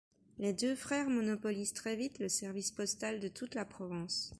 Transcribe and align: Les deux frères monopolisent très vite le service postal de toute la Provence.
Les 0.39 0.51
deux 0.53 0.73
frères 0.75 1.11
monopolisent 1.11 1.73
très 1.73 1.95
vite 1.95 2.17
le 2.17 2.27
service 2.27 2.71
postal 2.71 3.19
de 3.19 3.27
toute 3.27 3.53
la 3.53 3.65
Provence. 3.65 4.29